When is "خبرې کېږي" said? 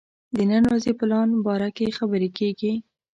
1.97-2.73